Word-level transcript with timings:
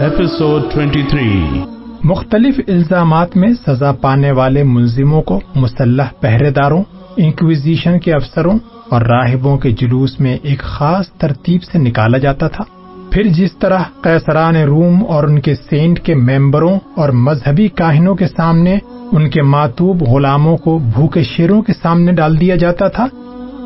Episode 0.00 0.64
23. 0.74 1.60
مختلف 2.04 2.58
الزامات 2.68 3.36
میں 3.36 3.48
سزا 3.66 3.92
پانے 3.92 4.32
والے 4.32 4.62
ملزموں 4.62 5.22
کو 5.22 5.40
مسلح 5.54 6.08
پہرے 6.20 6.50
داروں 6.50 6.82
انکویزیشن 7.16 7.98
کے 8.00 8.12
افسروں 8.12 8.58
اور 8.90 9.02
راہبوں 9.02 9.58
کے 9.58 9.70
جلوس 9.70 10.20
میں 10.20 10.36
ایک 10.42 10.58
خاص 10.58 11.08
ترتیب 11.10 11.62
سے 11.62 11.78
نکالا 11.78 12.18
جاتا 12.18 12.48
تھا 12.48 12.64
پھر 13.12 13.22
جس 13.22 13.56
طرح 13.56 13.82
قیصران 14.00 14.56
روم 14.56 15.04
اور 15.08 15.24
ان 15.24 15.40
کے 15.40 15.54
سینٹ 15.54 16.00
کے 16.00 16.14
ممبروں 16.14 16.78
اور 16.96 17.08
مذہبی 17.08 17.68
کاہنوں 17.68 18.14
کے 18.14 18.28
سامنے 18.28 18.78
ان 19.12 19.30
کے 19.30 19.42
ماتوب 19.42 20.02
غلاموں 20.02 20.56
کو 20.56 20.78
بھوکے 20.78 21.22
شیروں 21.22 21.62
کے 21.62 21.72
سامنے 21.82 22.12
ڈال 22.12 22.40
دیا 22.40 22.56
جاتا 22.56 22.88
تھا، 22.88 23.06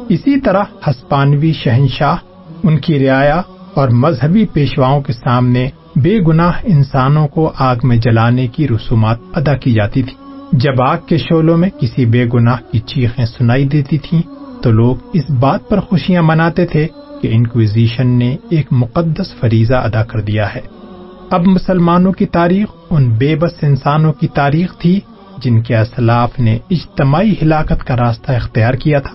اسی 0.08 0.40
طرح 0.40 0.64
ہسپانوی 0.88 1.52
شہنشاہ، 1.52 2.16
ان 2.62 2.78
کی 2.78 2.98
رعایا 2.98 3.42
اور 3.74 3.88
مذہبی 3.88 4.46
پیشواؤں 4.46 5.00
کے 5.00 5.12
سامنے 5.12 5.68
بے 5.96 6.18
گناہ 6.26 6.52
انسانوں 6.64 7.28
کو 7.28 7.52
آگ 7.58 7.76
میں 7.82 7.96
جلانے 7.96 8.46
کی 8.46 8.68
رسومات 8.68 9.18
ادا 9.34 9.56
کی 9.56 9.72
جاتی 9.72 10.02
تھی۔ 10.02 10.14
جب 10.52 10.82
آگ 10.82 10.96
کے 11.06 11.18
شولوں 11.18 11.56
میں 11.56 11.70
کسی 11.80 12.04
بے 12.04 12.26
گناہ 12.34 12.56
کی 12.72 12.78
چیخیں 12.78 13.26
سنائی 13.26 13.68
دیتی 13.68 13.98
تھیں، 13.98 14.22
تو 14.62 14.70
لوگ 14.70 14.96
اس 15.12 15.30
بات 15.30 15.68
پر 15.68 15.80
خوشیاں 15.80 16.22
مناتے 16.22 16.66
تھے 16.66 16.86
کہ 17.22 17.28
انکویزیشن 17.32 18.06
نے 18.06 18.36
ایک 18.50 18.66
مقدس 18.70 19.34
فریضہ 19.40 19.74
ادا 19.74 20.04
کر 20.04 20.20
دیا 20.20 20.54
ہے۔ 20.54 20.60
اب 21.30 21.46
مسلمانوں 21.46 22.12
کی 22.12 22.26
تاریخ 22.26 22.66
ان 22.90 23.08
بے 23.08 23.36
بس 23.36 23.52
انسانوں 23.62 24.12
کی 24.12 24.28
تاریخ 24.28 24.78
تھی 24.78 25.00
جن 25.38 25.62
کے 25.62 25.76
اسلاف 25.76 26.38
نے 26.38 26.58
اجتماعی 26.70 27.34
ہلاکت 27.42 27.84
کا 27.84 27.96
راستہ 27.96 28.32
اختیار 28.32 28.74
کیا 28.74 29.00
تھا۔ 29.00 29.14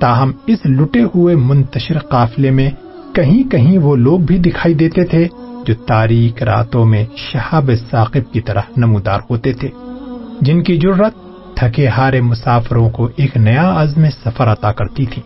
تاہم 0.00 0.32
اس 0.46 0.58
لٹے 0.64 1.02
ہوئے 1.02 1.34
منتشر 1.36 1.98
قافلے 1.98 2.50
میں 2.50 2.70
کہیں 3.14 3.50
کہیں 3.50 3.78
وہ 3.78 3.96
لوگ 3.96 4.20
بھی 4.20 4.38
دکھائی 4.38 4.74
دیتے 4.74 5.04
تھے 5.04 5.28
جو 5.66 5.74
تاریخ 5.74 6.42
راتوں 6.42 6.84
میں 6.84 7.04
شہاب 7.16 7.70
ثاقب 7.90 8.32
کی 8.32 8.40
طرح 8.40 8.60
نمودار 8.76 9.20
ہوتے 9.30 9.52
تھے۔ 9.52 9.68
جن 10.40 10.62
کی 10.62 10.76
جرت 10.76 11.14
تھکے 11.56 11.88
ہارے 11.88 12.20
مسافروں 12.20 12.90
کو 12.90 13.08
ایک 13.16 13.36
نیا 13.36 13.82
عزم 13.82 14.04
سفر 14.24 14.52
عطا 14.52 14.72
کرتی 14.72 15.06
تھی۔ 15.06 15.22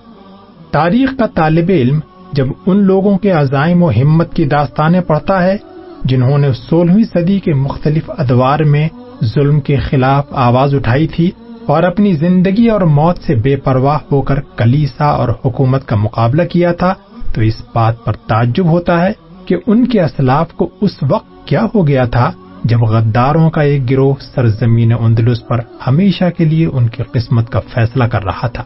تاریخ 0.71 1.11
کا 1.19 1.27
طالب 1.27 1.65
علم 1.69 2.01
جب 2.33 2.47
ان 2.67 2.83
لوگوں 2.83 3.19
کے 3.19 3.31
عزائم 3.31 3.83
و 3.83 3.91
ہمت 3.91 4.35
کی 4.35 4.45
داستانیں 4.45 5.01
پڑھتا 5.01 5.43
ہے، 5.43 5.57
جنہوں 6.05 6.39
نے 6.39 6.53
سولہویں 6.53 7.05
صدی 7.05 7.41
کے 7.41 7.55
مختلف 7.55 8.11
ادوار 8.19 8.59
میں 8.59 8.89
ظلم 9.25 9.61
کے 9.61 9.77
خلاف 9.77 10.25
آواز 10.31 10.75
اٹھائی 10.75 11.07
تھی 11.07 11.31
اور 11.67 11.83
اپنی 11.83 12.13
زندگی 12.13 12.69
اور 12.69 12.81
موت 12.81 13.19
سے 13.19 13.35
بے 13.35 13.57
پرواہ 13.57 13.99
ہو 14.13 14.23
کر 14.23 14.41
کلیسا 14.41 15.05
اور 15.05 15.29
حکومت 15.45 15.87
کا 15.87 15.97
مقابلہ 15.97 16.43
کیا 16.43 16.73
تھا، 16.73 16.95
تو 17.35 17.41
اس 17.41 17.63
بات 17.75 18.05
پر 18.05 18.13
تعجب 18.13 18.67
ہوتا 18.67 19.01
ہے 19.01 19.30
کہ 19.51 19.57
ان 19.67 19.87
کے 19.87 20.03
اسلاف 20.03 20.53
کو 20.53 20.69
اس 20.81 21.03
وقت 21.03 21.49
کیا 21.49 21.67
ہو 21.75 21.87
گیا 21.87 22.05
تھا 22.05 22.33
جب 22.65 22.81
غداروں 22.81 23.51
کا 23.51 23.61
ایک 23.61 23.91
گروہ 23.91 24.15
سرزمین 24.35 24.93
اندلس 24.93 25.47
پر 25.49 25.59
ہمیشہ 25.87 26.25
کے 26.37 26.45
لیے 26.45 26.67
ان 26.67 26.89
کی 26.89 27.03
قسمت 27.03 27.51
کا 27.51 27.61
فیصلہ 27.61 28.05
کر 28.05 28.25
رہا 28.25 28.47
تھا۔ 28.47 28.63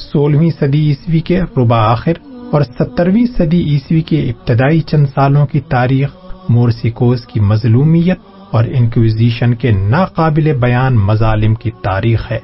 سولہویں 0.00 0.50
صدی 0.60 0.88
عیسوی 0.88 1.20
کے 1.20 1.40
ربا 1.56 1.92
آخر 1.92 2.12
اور 2.52 2.62
سترویں 2.62 3.26
صدی 3.38 3.60
عیسوی 3.60 4.00
کے 4.00 4.30
ابتدائی 4.30 4.80
چند 4.80 5.06
سالوں 5.14 5.46
کی 5.46 5.60
تاریخ 5.60 6.08
مورسیکوز 6.48 7.26
کی 7.26 7.40
مظلومیت 7.40 8.18
اور 8.50 8.64
انکویزیشن 8.64 9.54
کے 9.54 9.70
ناقابل 9.70 10.52
بیان 10.52 10.94
مظالم 10.94 11.54
کی 11.54 11.70
تاریخ 11.82 12.32
ہے۔ 12.32 12.38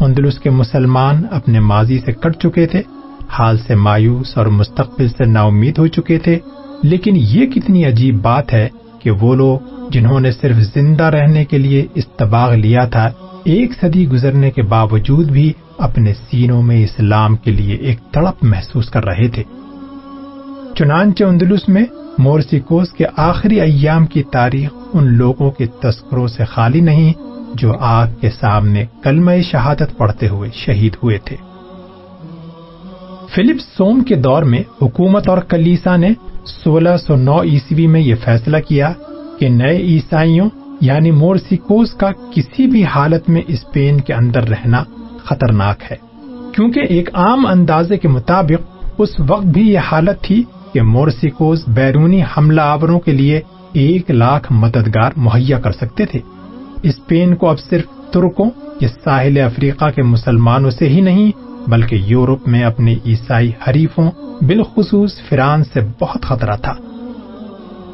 اندلس 0.00 0.38
کے 0.38 0.50
مسلمان 0.50 1.22
اپنے 1.30 1.60
ماضی 1.60 1.98
سے 1.98 2.12
کٹ 2.12 2.36
چکے 2.42 2.66
تھے 2.66 2.82
حال 3.30 3.58
سے 3.58 3.74
مایوس 3.74 4.38
اور 4.38 4.46
مستقبل 4.46 5.08
سے 5.08 5.24
نا 5.24 5.42
امید 5.42 5.78
ہو 5.78 5.86
چکے 5.86 6.18
تھے، 6.18 6.38
لیکن 6.82 7.16
یہ 7.16 7.46
کتنی 7.46 7.84
عجیب 7.84 8.22
بات 8.22 8.52
ہے 8.52 8.68
کہ 9.00 9.10
وہ 9.10 9.34
لوگ 9.34 9.58
جنہوں 9.90 10.20
نے 10.20 10.32
صرف 10.32 10.56
زندہ 10.56 11.04
رہنے 11.04 11.44
کے 11.44 11.58
لیے 11.58 11.86
استباغ 11.94 12.54
لیا 12.54 12.84
تھا، 12.84 13.10
ایک 13.44 13.72
صدی 13.80 14.08
گزرنے 14.08 14.50
کے 14.50 14.62
باوجود 14.62 15.30
بھی 15.30 15.52
اپنے 15.78 16.12
سینوں 16.14 16.62
میں 16.62 16.84
اسلام 16.84 17.36
کے 17.36 17.50
لیے 17.50 17.74
ایک 17.74 17.98
تڑپ 18.12 18.44
محسوس 18.44 18.90
کر 18.90 19.04
رہے 19.04 19.28
تھے۔ 19.28 19.42
چنانچہ 20.74 21.24
اندلس 21.24 21.68
میں 21.68 21.84
مورسیکوس 22.18 22.92
کے 22.92 23.04
آخری 23.16 23.60
ایام 23.60 24.06
کی 24.06 24.22
تاریخ 24.22 24.70
ان 24.92 25.12
لوگوں 25.12 25.50
کے 25.50 25.66
تذکروں 25.66 26.26
سے 26.28 26.44
خالی 26.44 26.80
نہیں، 26.80 27.12
جو 27.54 27.72
آگ 27.80 28.06
کے 28.20 28.30
سامنے 28.30 28.84
کلمہ 29.02 29.30
شہادت 29.52 29.96
پڑھتے 29.96 30.28
ہوئے 30.28 30.50
شہید 30.54 30.96
ہوئے 31.02 31.18
تھے۔ 31.18 31.36
فلپ 33.34 33.56
سوم 33.60 34.00
کے 34.00 34.14
دور 34.14 34.42
میں 34.42 34.62
حکومت 34.82 35.28
اور 35.28 35.38
کلیسا 35.38 35.96
نے 35.96 36.08
سولہ 36.64 36.96
سو 37.06 37.16
نو 37.16 37.42
عیسوی 37.42 37.86
میں 37.86 38.00
یہ 38.00 38.14
فیصلہ 38.24 38.56
کیا 38.68 38.92
کہ 39.38 39.48
نئے 39.48 39.76
عیسائیوں 39.76 40.48
یعنی 40.80 41.10
مورسیکوس 41.10 41.92
کا 41.92 42.10
کسی 42.34 42.66
بھی 42.66 42.84
حالت 42.84 43.28
میں 43.28 43.42
اسپین 43.48 44.00
کے 44.00 44.14
اندر 44.14 44.48
رہنا 44.48 44.84
خطرناک 45.24 45.82
ہے۔ 45.90 45.96
کیونکہ 46.52 46.80
ایک 46.80 47.10
عام 47.14 47.46
اندازے 47.46 47.98
کے 47.98 48.08
مطابق 48.08 48.86
اس 48.98 49.10
وقت 49.28 49.46
بھی 49.46 49.72
یہ 49.72 49.78
حالت 49.78 50.22
تھی 50.22 50.42
کہ 50.72 50.82
مورسیکوز 50.82 51.64
بیرونی 51.68 52.22
حملہ 52.22 52.60
آوروں 52.60 53.00
کے 53.00 53.12
لیے 53.12 53.40
ایک 53.72 54.10
لاکھ 54.10 54.52
مددگار 54.52 55.10
مہیا 55.16 55.60
کر 55.60 55.72
سکتے 55.72 56.06
تھے۔ 56.06 56.20
اسپین 56.82 57.34
کو 57.34 57.48
اب 57.48 57.60
صرف 57.60 58.12
ترکوں 58.12 58.50
یا 58.80 58.88
ساحل 59.04 59.38
افریقہ 59.38 59.90
کے 59.90 60.02
مسلمانوں 60.02 60.70
سے 60.70 60.88
ہی 60.88 61.00
نہیں 61.00 61.30
بلکہ 61.66 61.94
یورپ 61.94 62.48
میں 62.48 62.62
اپنے 62.62 62.94
عیسائی 63.06 63.52
حریفوں، 63.68 64.10
بالخصوص 64.40 65.20
فرانس 65.28 65.66
سے 65.72 65.80
بہت 66.00 66.22
خطرہ 66.22 66.56
تھا۔ 66.56 66.72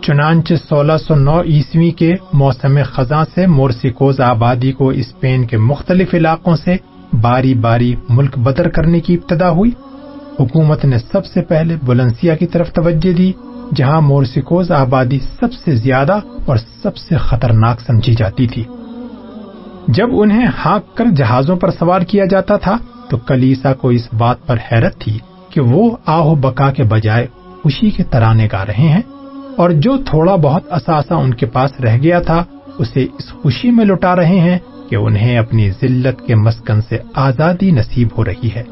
چنانچہ 0.03 0.55
سولہ 0.69 0.93
سو 1.07 1.15
نو 1.15 1.43
عیسوی 1.43 1.91
کے 1.91 2.15
موسم 2.33 2.79
خزاں 2.85 3.25
سے 3.35 3.47
مورسیکوز 3.47 4.21
آبادی 4.21 4.73
کو 4.73 4.89
اسپین 4.89 5.47
کے 5.47 5.57
مختلف 5.57 6.15
علاقوں 6.15 6.57
سے 6.57 6.77
باری 7.21 7.55
باری 7.55 7.95
ملک 8.09 8.39
بدر 8.39 8.69
کرنے 8.69 9.01
کی 9.01 9.15
ابتدا 9.15 9.51
ہوئی۔ 9.51 9.71
حکومت 10.41 10.85
نے 10.85 10.99
سب 10.99 11.27
سے 11.27 11.43
پہلے 11.43 11.77
بلنسیا 11.83 12.37
کی 12.37 12.47
طرف 12.47 12.73
توجہ 12.73 13.13
دی، 13.13 13.33
جہاں 13.75 14.01
مورسیکوز 14.01 14.71
آبادی 14.71 15.19
سب 15.19 15.53
سے 15.53 15.77
زیادہ 15.77 16.21
اور 16.47 16.57
سب 16.83 16.97
سے 16.97 17.17
خطرناک 17.17 17.81
سمجھی 17.81 18.15
جاتی 18.15 18.47
تھی۔ 18.47 18.65
جب 19.89 20.09
انہیں 20.13 20.47
ہانک 20.65 20.97
کر 20.97 21.05
جہازوں 21.17 21.57
پر 21.57 21.71
سوار 21.71 22.01
کیا 22.01 22.25
جاتا 22.25 22.57
تھا 22.57 22.77
تو 23.13 23.19
کلیسا 23.19 23.75
کو 23.75 23.89
اس 23.89 24.15
بات 24.19 24.47
پر 24.47 24.57
حیرت 24.73 24.99
تھی 24.99 25.19
کہ 25.51 25.61
وہ 25.61 25.97
آہو 26.07 26.35
بکا 26.35 26.71
کے 26.71 26.83
بجائے 26.83 27.27
خوشی 27.63 27.91
کے 27.91 28.03
ترانے 28.03 28.49
گا 28.53 28.67
رہے 28.67 28.89
ہیں 28.89 29.03
اور 29.57 29.71
جو 29.71 29.97
تھوڑا 29.97 30.37
بہت 30.37 30.63
اثاثہ 30.71 31.15
ان 31.15 31.35
کے 31.35 31.47
پاس 31.47 31.81
رہ 31.81 31.97
گیا 32.03 32.21
تھا، 32.21 32.45
اسے 32.79 33.07
اس 33.19 33.33
خوشی 33.33 33.71
میں 33.71 33.85
لٹا 33.85 34.17
رہے 34.17 34.41
ہیں 34.41 34.59
کہ 34.91 34.97
انہیں 34.97 35.39
اپنی 35.39 35.71
ذلت 35.71 36.27
کے 36.27 36.35
مسکن 36.35 36.81
سے 36.81 36.99
آزادی 37.15 37.71
نصیب 37.71 38.09
ہو 38.19 38.25
رہی 38.25 38.49
ہے۔ 38.57 38.63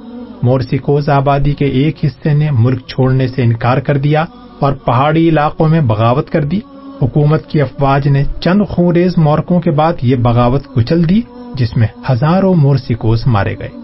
مورسیکوز 0.43 1.09
آبادی 1.09 1.55
کے 1.55 1.65
ایک 1.65 2.05
حصے 2.05 2.34
نے 2.34 2.51
ملک 2.51 2.87
چھوڑنے 2.87 3.28
سے 3.28 3.43
انکار 3.43 3.78
کر 3.78 3.99
دیا 3.99 4.25
اور 4.59 4.72
پہاڑی 4.72 5.28
علاقوں 5.28 5.69
میں 5.69 5.81
بغاوت 5.81 6.31
کر 6.31 6.45
دی۔ 6.45 6.61
حکومت 7.03 7.47
کی 7.47 7.61
افواج 7.61 8.09
نے 8.09 8.25
چند 8.41 8.62
خوریز 8.69 9.19
مورکوں 9.19 9.61
کے 9.61 9.71
بعد 9.71 9.93
یہ 10.03 10.17
بغاوت 10.17 10.65
کچل 10.75 11.09
دی، 11.09 11.21
جس 11.55 11.77
میں 11.77 11.87
ہزاروں 12.11 12.55
مورسیکوز 12.55 13.27
مارے 13.27 13.59
گئے۔ 13.59 13.80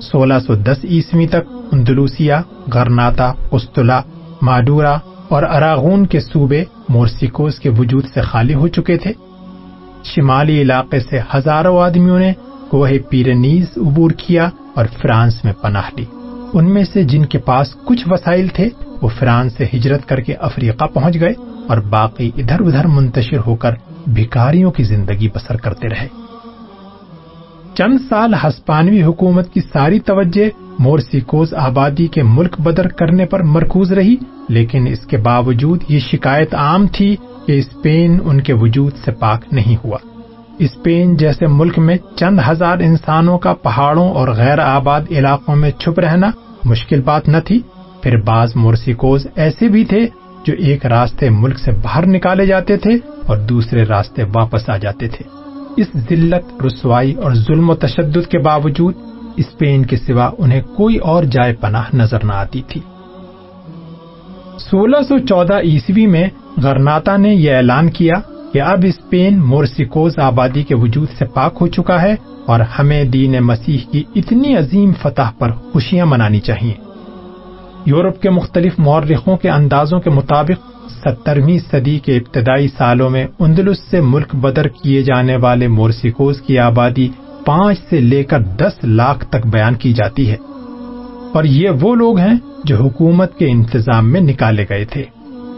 سولہ 0.00 0.34
سو 0.46 0.54
دس 0.54 0.84
عیسوی 0.84 1.26
تک 1.26 1.52
اندلوسیا 1.72 2.42
گرناتا 2.74 3.32
استلا 3.50 4.00
ماڈورا 4.42 4.96
اور 5.28 5.42
اراغون 5.42 6.06
کے 6.06 6.20
صوبے 6.20 6.64
مورسیکوز 6.88 7.58
کے 7.58 7.68
وجود 7.68 8.04
سے 8.14 8.20
خالی 8.20 8.54
ہو 8.54 8.68
چکے 8.68 8.96
تھے۔ 8.96 9.12
شمالی 10.04 10.62
علاقے 10.62 11.00
سے 11.00 11.20
ہزاروں 11.34 11.80
آدمیوں 11.80 12.18
نے 12.18 12.32
کوہ 12.68 12.88
پیرنیز 13.10 13.66
عبور 13.76 14.10
کیا 14.10 14.50
اور 14.74 14.84
فرانس 15.02 15.44
میں 15.44 15.52
پناہ 15.52 15.90
لی۔ 15.96 16.04
ان 16.52 16.74
میں 16.74 16.84
سے 16.84 17.02
جن 17.02 17.24
کے 17.24 17.38
پاس 17.38 17.74
کچھ 17.84 18.08
وسائل 18.10 18.48
تھے، 18.48 18.68
وہ 19.02 19.08
فرانس 19.18 19.52
سے 19.52 19.64
ہجرت 19.74 20.08
کر 20.08 20.20
کے 20.20 20.34
افریقہ 20.34 20.84
پہنچ 20.84 21.20
گئے 21.20 21.32
اور 21.68 21.78
باقی 21.78 22.30
ادھر 22.36 22.60
ادھر 22.60 22.86
منتشر 22.86 23.38
ہو 23.46 23.56
کر 23.56 23.70
بھکاریوں 24.06 24.70
کی 24.70 24.84
زندگی 24.84 25.28
بسر 25.28 25.56
کرتے 25.56 25.88
رہے۔ 25.88 26.25
چند 27.78 27.98
سال 28.08 28.34
ہسپانوی 28.34 29.02
حکومت 29.02 29.52
کی 29.52 29.60
ساری 29.72 30.00
توجہ 30.00 30.48
مورسیکوز 30.78 31.54
آبادی 31.54 32.06
کے 32.06 32.22
ملک 32.22 32.60
بدر 32.60 32.88
کرنے 32.88 33.26
پر 33.26 33.42
مرکوز 33.42 33.92
رہی، 33.92 34.16
لیکن 34.48 34.86
اس 34.86 35.06
کے 35.06 35.16
باوجود 35.16 35.82
یہ 35.88 35.98
شکایت 35.98 36.54
عام 36.54 36.86
تھی 36.86 37.16
کہ 37.46 37.58
اسپین 37.58 38.18
ان 38.24 38.40
کے 38.40 38.52
وجود 38.52 38.92
سے 39.04 39.12
پاک 39.12 39.44
نہیں 39.52 39.76
ہوا۔ 39.84 39.98
اسپین 40.58 41.16
جیسے 41.16 41.46
ملک 41.46 41.78
میں 41.78 41.96
چند 42.16 42.40
ہزار 42.48 42.78
انسانوں 42.78 43.38
کا 43.38 43.52
پہاڑوں 43.52 44.10
اور 44.10 44.28
غیر 44.28 44.58
آباد 44.58 45.00
علاقوں 45.10 45.56
میں 45.56 45.70
چھپ 45.70 46.00
رہنا 46.00 46.30
مشکل 46.64 47.00
بات 47.00 47.28
نہ 47.28 47.36
تھی۔ 47.44 47.60
پھر 48.02 48.16
بعض 48.16 48.56
مورسیکوز 48.56 49.26
ایسے 49.36 49.68
بھی 49.68 49.84
تھے 49.84 50.06
جو 50.46 50.54
ایک 50.58 50.86
راستے 50.86 51.30
ملک 51.30 51.58
سے 51.58 51.70
باہر 51.72 52.06
نکالے 52.06 52.46
جاتے 52.46 52.76
تھے 52.76 52.90
اور 53.26 53.36
دوسرے 53.36 53.84
راستے 53.84 54.22
واپس 54.22 54.70
آ 54.70 54.76
جاتے 54.76 55.08
تھے۔ 55.08 55.35
اس 55.76 55.86
ذلت، 55.96 56.62
رسوائی 56.62 57.12
اور 57.12 57.32
ظلم 57.34 57.70
و 57.70 57.74
تشدد 57.74 58.30
کے 58.30 58.38
باوجود 58.38 58.94
اسپین 59.36 59.86
کے 59.86 59.96
سوا 59.96 60.30
انہیں 60.38 60.62
کوئی 60.76 60.96
اور 60.96 61.24
جائے 61.24 61.54
پناہ 61.54 61.96
نظر 61.96 62.24
نہ 62.24 62.32
آتی 62.32 62.62
تھی۔ 62.68 62.80
سولہ 64.58 64.96
سو 65.08 65.18
چودہ 65.18 65.60
عیسوی 65.60 66.06
میں 66.06 66.26
غرناتا 66.62 67.16
نے 67.16 67.34
یہ 67.34 67.56
اعلان 67.56 67.90
کیا 67.90 68.14
کہ 68.52 68.62
اب 68.62 68.78
اسپین 68.82 69.38
مورسیکوز 69.38 70.18
آبادی 70.18 70.62
کے 70.62 70.74
وجود 70.74 71.08
سے 71.18 71.24
پاک 71.24 71.58
ہو 71.60 71.66
چکا 71.66 72.02
ہے 72.02 72.16
اور 72.46 72.60
ہمیں 72.60 73.04
دین 73.04 73.36
مسیح 73.40 73.78
کی 73.92 74.04
اتنی 74.14 74.56
عظیم 74.56 74.92
فتح 75.02 75.30
پر 75.38 75.50
خوشیاں 75.50 76.06
منانی 76.06 76.40
چاہیے۔ 76.40 76.74
یورپ 77.86 78.22
کے 78.22 78.30
مختلف 78.30 78.72
مورخوں 78.78 79.36
کے 79.36 79.50
اندازوں 79.50 80.00
کے 80.00 80.10
مطابق 80.10 80.75
سترہویں 80.90 81.58
صدی 81.70 81.98
کے 81.98 82.16
ابتدائی 82.16 82.68
سالوں 82.68 83.10
میں 83.10 83.26
اندلس 83.38 83.78
سے 83.90 84.00
ملک 84.00 84.36
بدر 84.36 84.68
کیے 84.68 85.02
جانے 85.02 85.36
والے 85.36 85.68
مورسیکوز 85.68 86.40
کی 86.40 86.58
آبادی 86.58 87.08
پانچ 87.44 87.78
سے 87.90 88.00
لے 88.00 88.24
کر 88.24 88.40
دس 88.40 88.72
لاکھ 88.82 89.26
تک 89.26 89.46
بیان 89.46 89.74
کی 89.74 89.92
جاتی 89.92 90.30
ہے۔ 90.30 90.36
اور 91.32 91.44
یہ 91.44 91.70
وہ 91.80 91.94
لوگ 91.94 92.18
ہیں 92.18 92.34
جو 92.64 92.76
حکومت 92.76 93.38
کے 93.38 93.46
انتظام 93.50 94.12
میں 94.12 94.20
نکالے 94.20 94.64
گئے 94.68 94.84
تھے۔ 94.84 95.04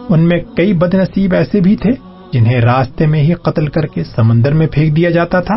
ان 0.08 0.20
میں 0.20 0.40
کئی 0.56 0.72
بد 0.72 0.94
نصیب 0.94 1.34
ایسے 1.34 1.60
بھی 1.60 1.76
تھے 1.76 1.90
جنہیں 2.32 2.60
راستے 2.60 3.06
میں 3.06 3.22
ہی 3.22 3.34
قتل 3.34 3.66
کر 3.66 3.86
کے 3.86 4.04
سمندر 4.04 4.52
میں 4.52 4.66
پھینک 4.66 4.96
دیا 4.96 5.10
جاتا 5.10 5.40
تھا۔ 5.40 5.54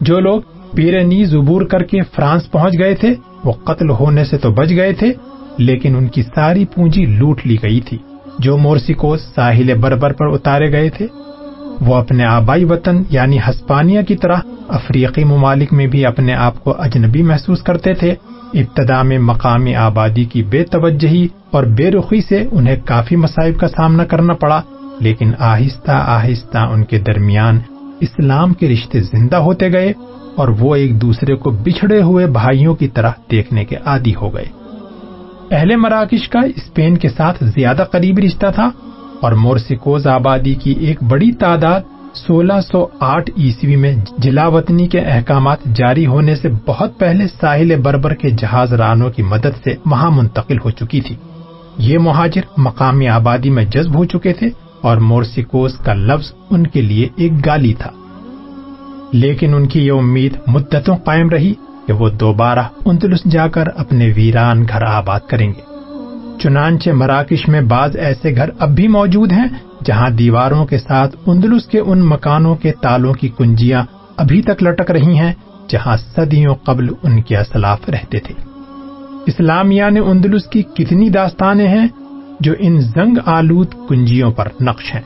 جو 0.00 0.20
لوگ 0.20 0.40
پیرنیز 0.74 1.34
عبور 1.34 1.62
کر 1.62 1.82
کے 1.82 2.00
فرانس 2.02 2.50
پہنچ 2.50 2.72
گئے 2.78 2.94
تھے، 2.94 3.14
وہ 3.44 3.52
قتل 3.52 3.90
ہونے 3.90 4.24
سے 4.24 4.38
تو 4.38 4.50
بچ 4.50 4.70
گئے 4.70 4.92
تھے، 4.92 5.12
لیکن 5.58 5.96
ان 5.96 6.08
کی 6.08 6.22
ساری 6.22 6.64
پونجی 6.64 7.06
لوٹ 7.06 7.40
لی 7.44 7.56
گئی 7.62 7.80
تھی۔ 7.80 7.98
جو 8.42 8.56
مورسیکو 8.56 9.16
ساحل 9.16 9.72
بربر 9.74 10.12
پر 10.12 10.26
اتارے 10.32 10.70
گئے 10.72 10.88
تھے، 10.90 11.06
وہ 11.80 11.94
اپنے 11.94 12.24
آبائی 12.24 12.64
وطن 12.64 13.02
یعنی 13.10 13.38
ہسپانیہ 13.38 14.02
کی 14.08 14.16
طرح 14.16 14.40
افریقی 14.68 15.24
ممالک 15.24 15.72
میں 15.72 15.86
بھی 15.86 16.04
اپنے 16.06 16.34
آپ 16.34 16.62
کو 16.64 16.74
اجنبی 16.78 17.22
محسوس 17.22 17.62
کرتے 17.62 17.94
تھے۔ 17.94 18.14
ابتدا 18.54 19.02
میں 19.02 19.18
مقامی 19.18 19.74
آبادی 19.74 20.24
کی 20.24 20.42
بے 20.42 20.62
توجہی 20.64 21.26
اور 21.50 21.64
بے 21.78 21.90
رخی 21.90 22.20
سے 22.20 22.44
انہیں 22.52 22.76
کافی 22.84 23.16
مصائب 23.16 23.58
کا 23.60 23.68
سامنا 23.68 24.04
کرنا 24.04 24.34
پڑا، 24.34 24.60
لیکن 25.00 25.32
آہستہ 25.38 25.90
آہستہ 25.90 26.58
ان 26.72 26.84
کے 26.84 26.98
درمیان 26.98 27.58
اسلام 28.00 28.54
کے 28.54 28.68
رشتے 28.68 29.00
زندہ 29.02 29.36
ہوتے 29.36 29.72
گئے 29.72 29.92
اور 30.36 30.48
وہ 30.58 30.74
ایک 30.76 31.00
دوسرے 31.02 31.34
کو 31.36 31.50
بچھڑے 31.64 32.02
ہوئے 32.02 32.26
بھائیوں 32.26 32.74
کی 32.74 32.88
طرح 32.88 33.12
دیکھنے 33.30 33.64
کے 33.64 33.76
عادی 33.84 34.14
ہو 34.14 34.34
گئے۔ 34.34 34.59
اہل 35.50 35.76
مراکش 35.76 36.28
کا 36.28 36.38
اسپین 36.38 36.98
کے 36.98 37.08
ساتھ 37.08 37.44
زیادہ 37.44 37.84
قریبی 37.92 38.22
رشتہ 38.22 38.46
تھا 38.54 38.70
اور 39.20 39.32
مورسیکوز 39.32 40.06
آبادی 40.06 40.54
کی 40.54 40.70
ایک 40.70 41.02
بڑی 41.02 41.32
تعداد 41.32 41.80
سولہ 42.14 42.60
سو 42.72 42.86
آٹھ 43.00 43.30
عیسوی 43.38 43.76
میں 43.76 43.96
جلا 44.18 44.46
وطنی 44.46 44.88
کے 44.88 45.00
احکامات 45.00 45.58
جاری 45.74 46.06
ہونے 46.06 46.34
سے 46.34 46.48
بہت 46.66 46.98
پہلے 46.98 47.24
ساحل 47.40 47.76
بربر 47.76 48.14
کے 48.14 48.30
جہاز 48.30 48.74
رانوں 48.74 49.10
کی 49.10 49.22
مدد 49.22 49.64
سے 49.64 49.74
وہاں 49.86 50.10
منتقل 50.10 50.58
ہو 50.64 50.70
چکی 50.70 51.00
تھی۔ 51.00 51.16
یہ 51.78 51.98
مہاجر 51.98 52.40
مقامی 52.56 53.08
آبادی 53.08 53.50
میں 53.50 53.64
جذب 53.64 53.98
ہو 53.98 54.04
چکے 54.04 54.32
تھے 54.32 54.48
اور 54.80 54.96
مورسیکوز 54.96 55.74
کا 55.74 55.94
لفظ 55.94 56.32
ان 56.50 56.66
کے 56.66 56.80
لیے 56.80 57.08
ایک 57.16 57.46
گالی 57.46 57.74
تھا۔ 57.74 57.90
لیکن 59.12 59.54
ان 59.54 59.66
کی 59.66 59.86
یہ 59.86 59.92
امید 59.92 60.32
مدتوں 60.46 60.96
قائم 60.96 61.28
رہی 61.28 61.54
کہ 61.90 61.94
وہ 61.94 62.08
دوبارہ 62.08 62.58
اندلس 62.84 63.24
جا 63.24 63.48
کر 63.48 63.64
اپنے 63.76 64.12
ویران 64.16 64.64
گھر 64.68 64.82
آباد 64.82 65.20
کریں 65.28 65.52
گے۔ 65.52 65.60
چنانچہ 66.40 66.90
مراکش 66.90 67.48
میں 67.48 67.60
بعض 67.60 67.96
ایسے 67.96 68.36
گھر 68.36 68.50
اب 68.58 68.70
بھی 68.70 68.88
موجود 68.88 69.32
ہیں 69.32 69.46
جہاں 69.84 70.10
دیواروں 70.10 70.66
کے 70.66 70.78
ساتھ 70.78 71.16
اندلس 71.26 71.66
کے 71.66 71.78
ان 71.78 71.98
مکانوں 71.98 72.54
کے 72.54 72.72
تالوں 72.72 73.14
کی 73.14 73.28
کنجیاں 73.28 73.82
ابھی 74.16 74.42
تک 74.42 74.62
لٹک 74.62 74.90
رہی 74.90 75.18
ہیں 75.18 75.32
جہاں 75.68 75.96
صدیوں 75.96 76.54
قبل 76.54 76.88
ان 77.02 77.22
کے 77.22 77.36
اسلاف 77.36 77.88
رہتے 77.88 78.18
تھے۔ 78.18 78.34
اسلامیہ 79.26 79.84
نے 79.90 80.00
اندلس 80.00 80.46
کی 80.46 80.62
کتنی 80.62 81.08
داستانیں 81.08 81.68
ہیں 81.68 81.88
جو 82.40 82.54
ان 82.58 82.80
زنگ 82.80 83.18
آلود 83.26 83.74
کنجیوں 83.88 84.30
پر 84.30 84.48
نقش 84.60 84.94
ہیں۔ 84.94 85.02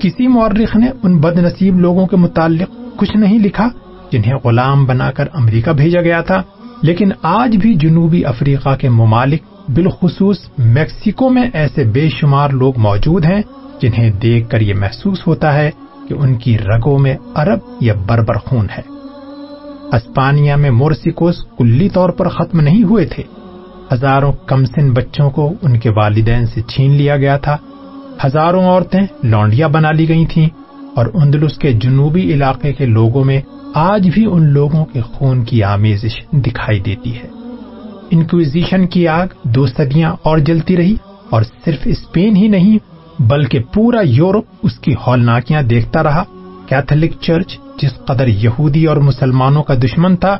کسی 0.00 0.28
مورخ 0.28 0.76
نے 0.76 0.90
ان 1.02 1.18
بد 1.18 1.38
نصیب 1.38 1.78
لوگوں 1.78 2.06
کے 2.06 2.16
متعلق 2.16 2.70
کچھ 2.96 3.16
نہیں 3.16 3.38
لکھا 3.38 3.68
جنہیں 4.12 4.34
غلام 4.44 4.86
بنا 4.86 5.10
کر 5.12 5.24
امریکہ 5.32 5.70
بھیجا 5.70 6.00
گیا 6.00 6.20
تھا، 6.20 6.42
لیکن 6.82 7.10
آج 7.22 7.56
بھی 7.56 7.74
جنوبی 7.74 8.24
افریقہ 8.24 8.76
کے 8.76 8.88
ممالک 8.88 9.42
بالخصوص 9.68 10.38
میکسیکو 10.58 11.30
میں 11.30 11.50
ایسے 11.52 11.84
بے 11.84 12.08
شمار 12.08 12.50
لوگ 12.50 12.78
موجود 12.78 13.24
ہیں 13.24 13.42
جنہیں 13.82 14.10
دیکھ 14.10 14.50
کر 14.50 14.60
یہ 14.60 14.74
محسوس 14.74 15.26
ہوتا 15.26 15.54
ہے 15.54 15.70
کہ 16.08 16.14
ان 16.14 16.34
کی 16.34 16.58
رگوں 16.58 16.98
میں 16.98 17.16
عرب 17.34 17.58
یا 17.80 17.94
بربر 18.06 18.34
خون 18.34 18.66
ہے۔ 18.78 18.82
اسپانیہ 19.92 20.54
میں 20.54 20.70
مورسیکوس 20.70 21.44
کلی 21.58 21.88
طور 21.88 22.08
پر 22.08 22.28
ختم 22.28 22.60
نہیں 22.60 22.82
ہوئے 22.82 23.06
تھے۔ 23.06 23.22
ہزاروں 23.92 24.32
کمسن 24.46 24.92
بچوں 24.92 25.30
کو 25.30 25.52
ان 25.62 25.78
کے 25.78 25.90
والدین 25.90 26.46
سے 26.46 26.62
چھین 26.62 26.90
لیا 26.90 27.16
گیا 27.16 27.36
تھا۔ 27.36 27.56
ہزاروں 28.26 28.64
عورتیں 28.64 29.06
لونڈیاں 29.22 29.68
بنا 29.68 29.90
لی 29.90 30.08
گئی 30.08 30.26
تھیں۔ 30.26 30.48
اور 30.96 31.06
اندلس 31.14 31.58
کے 31.58 31.72
جنوبی 31.72 32.32
علاقے 32.34 32.72
کے 32.72 32.86
لوگوں 32.86 33.24
میں 33.24 33.40
آج 33.74 34.10
بھی 34.14 34.26
ان 34.26 34.46
لوگوں 34.46 34.84
کے 34.84 35.00
خون 35.00 35.44
کی 35.44 35.62
آمیزش 35.62 36.20
دکھائی 36.32 36.80
دیتی 36.80 37.16
ہے۔ 37.16 37.28
انکویزیشن 38.10 38.86
کی 38.86 39.08
آگ 39.08 39.26
دو 39.42 39.66
صدیاں 39.66 40.16
اور 40.22 40.38
جلتی 40.38 40.76
رہی 40.76 40.94
اور 41.30 41.42
صرف 41.64 41.78
اسپین 41.84 42.36
ہی 42.36 42.48
نہیں، 42.48 42.78
بلکہ 43.22 43.58
پورا 43.74 44.00
یورپ 44.04 44.44
اس 44.62 44.78
کی 44.78 44.94
ہولناکیاں 44.94 45.62
دیکھتا 45.62 46.02
رہا۔ 46.02 46.24
کیتھولک 46.66 47.12
چرچ، 47.20 47.58
جس 47.82 47.92
قدر 48.06 48.28
یہودی 48.28 48.86
اور 48.86 48.96
مسلمانوں 48.96 49.62
کا 49.62 49.74
دشمن 49.74 50.16
تھا، 50.16 50.36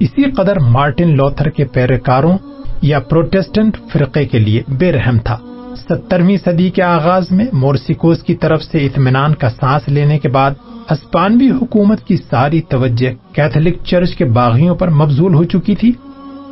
اسی 0.00 0.30
قدر 0.30 0.58
مارٹن 0.58 1.16
لوتھر 1.16 1.48
کے 1.48 1.64
پیروکاروں 1.64 2.38
یا 2.82 3.00
پروٹیسٹنٹ 3.00 3.76
فرقے 3.92 4.24
کے 4.24 4.38
لیے 4.38 4.62
بے 4.68 4.92
رحم 4.92 5.18
تھا۔ 5.18 5.38
سترویں 5.76 6.36
صدی 6.44 6.70
کے 6.70 6.82
آغاز 6.82 7.30
میں 7.30 7.46
مورسیکوز 7.52 8.22
کی 8.22 8.34
طرف 8.34 8.62
سے 8.62 8.86
اطمینان 8.86 9.34
کا 9.34 9.50
سانس 9.50 9.88
لینے 9.88 10.18
کے 10.18 10.28
بعد 10.28 10.50
ہسپانوی 10.92 11.50
حکومت 11.50 12.04
کی 12.04 12.16
ساری 12.16 12.60
توجہ 12.60 13.34
کیتھولک 13.34 13.84
چرچ 13.84 14.16
کے 14.16 14.24
باغیوں 14.24 14.74
پر 14.74 14.90
مبزول 14.90 15.34
ہو 15.34 15.44
چکی 15.44 15.74
تھی۔ 15.74 15.92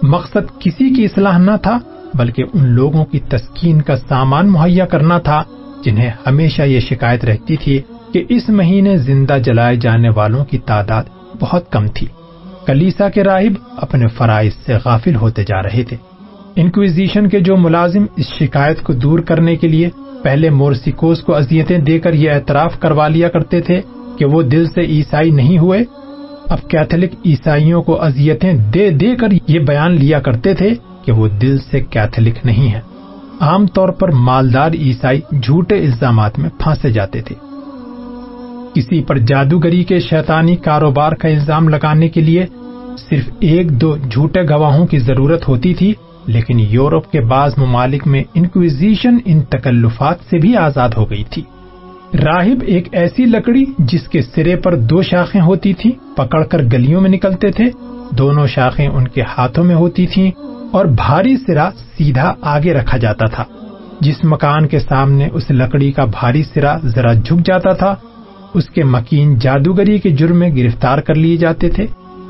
مقصد 0.02 0.58
کسی 0.58 0.94
کی 0.94 1.04
اصلاح 1.04 1.38
نہ 1.38 1.50
تھا، 1.62 1.78
بلکہ 2.14 2.44
ان 2.54 2.64
لوگوں 2.64 3.04
کی 3.04 3.18
تسکین 3.18 3.82
کا 3.82 3.96
سامان 3.96 4.48
مہیا 4.48 4.86
کرنا 4.86 5.18
تھا، 5.18 5.42
جنہیں 5.84 6.10
ہمیشہ 6.26 6.62
یہ 6.62 6.80
شکایت 6.80 7.24
رہتی 7.24 7.56
تھی 7.56 7.80
کہ 8.12 8.24
اس 8.28 8.48
مہینے 8.48 8.96
زندہ 8.96 9.38
جلائے 9.44 9.76
جانے 9.76 10.08
والوں 10.08 10.44
کی 10.44 10.58
تعداد 10.58 11.04
بہت 11.40 11.72
کم 11.72 11.86
تھی۔ 11.86 12.06
کلیسا 12.66 13.08
کے 13.08 13.24
راہب 13.24 13.52
اپنے 13.76 14.06
فرائض 14.08 14.52
سے 14.66 14.74
غافل 14.84 15.14
ہوتے 15.14 15.44
جا 15.44 15.62
رہے 15.62 15.82
تھے۔ 15.84 15.96
انکویزیشن 16.60 17.28
کے 17.28 17.40
جو 17.40 17.56
ملازم 17.56 18.04
اس 18.16 18.26
شکایت 18.38 18.82
کو 18.82 18.92
دور 18.92 19.18
کرنے 19.18 19.54
کے 19.56 19.68
لیے 19.68 19.88
پہلے 20.22 20.50
مورسیکوز 20.50 21.20
کو 21.22 21.34
اذیتیں 21.34 21.78
دے 21.78 21.98
کر 21.98 22.12
یہ 22.12 22.30
اعتراف 22.30 22.78
کروا 22.80 23.06
لیا 23.08 23.28
کرتے 23.28 23.60
تھے 23.60 23.80
کہ 24.18 24.24
وہ 24.24 24.42
دل 24.42 24.66
سے 24.66 24.80
عیسائی 24.80 25.30
نہیں 25.30 25.58
ہوئے، 25.58 25.82
اب 26.46 26.68
کیتھولک 26.70 27.12
عیسائیوں 27.24 27.82
کو 27.82 28.00
اذیتیں 28.02 28.52
دے 28.74 28.88
دے 28.90 29.14
کر 29.16 29.32
یہ 29.48 29.58
بیان 29.58 29.94
لیا 29.94 30.20
کرتے 30.20 30.54
تھے 30.54 30.70
کہ 31.04 31.12
وہ 31.12 31.28
دل 31.42 31.58
سے 31.60 31.80
کیتھولک 31.90 32.44
نہیں 32.44 32.72
ہے 32.72 32.80
عام 33.40 33.66
طور 33.66 33.88
پر 33.88 34.12
مالدار 34.28 34.72
عیسائی 34.78 35.20
جھوٹے 35.42 35.78
الزامات 35.78 36.38
میں 36.38 36.50
پھانسے 36.58 36.90
جاتے 36.90 37.20
تھے۔ 37.22 37.34
کسی 38.74 39.02
پر 39.02 39.18
جادوگری 39.28 39.82
کے 39.84 39.98
شیطانی 40.00 40.56
کاروبار 40.56 41.12
کا 41.12 41.28
الزام 41.28 41.68
لگانے 41.68 42.08
کے 42.08 42.20
لیے 42.20 42.46
صرف 42.98 43.30
ایک 43.40 43.70
دو 43.80 43.96
جھوٹے 44.10 44.42
گواہوں 44.48 44.86
کی 44.86 44.98
ضرورت 44.98 45.48
ہوتی 45.48 45.74
تھی 45.74 45.92
لیکن 46.28 46.60
یورپ 46.60 47.12
کے 47.12 47.20
بعض 47.20 47.52
ممالک 47.58 48.06
میں 48.06 48.24
انکویزیشن 48.34 49.16
ان 49.24 49.40
تکلفات 49.40 50.16
سے 50.30 50.38
بھی 50.38 50.56
آزاد 50.56 50.88
ہو 50.96 51.10
گئی 51.10 51.24
تھی۔ 51.24 51.42
راہب 52.24 52.62
ایک 52.66 52.88
ایسی 52.92 53.24
لکڑی 53.24 53.64
جس 53.78 54.08
کے 54.08 54.22
سرے 54.22 54.56
پر 54.56 54.76
دو 54.76 55.02
شاخیں 55.02 55.40
ہوتی 55.40 55.72
تھی 55.72 55.92
پکڑ 56.16 56.44
کر 56.44 56.62
گلیوں 56.72 57.00
میں 57.00 57.10
نکلتے 57.10 57.50
تھے۔ 57.50 57.64
دونوں 58.10 58.46
شاخیں 58.46 58.86
ان 58.88 59.08
کے 59.08 59.22
ہاتھوں 59.22 59.64
میں 59.64 59.74
ہوتی 59.74 60.06
تھیں 60.06 60.30
اور 60.72 60.84
بھاری 60.84 61.36
سرا 61.36 61.70
سیدھا 61.96 62.34
آگے 62.42 62.74
رکھا 62.74 62.98
جاتا 62.98 63.26
تھا۔ 63.26 63.44
جس 64.00 64.24
مکان 64.24 64.66
کے 64.66 64.78
سامنے 64.78 65.28
اس 65.32 65.50
لکڑی 65.50 65.92
کا 65.92 66.04
بھاری 66.04 66.42
سرا 66.54 66.76
ذرا 66.84 67.12
جھک 67.12 67.46
جاتا 67.46 67.72
تھا، 67.72 67.94
اس 68.54 68.70
کے 68.70 68.84
مکین 68.84 69.38
جادوگری 69.38 69.98
کے 69.98 70.10
جرم 70.10 70.36
میں 70.36 70.56
گرفتار 70.56 70.98
کر 70.98 71.14
لیے 71.14 71.36
جاتے 71.36 71.70
تھے۔ 71.70 71.86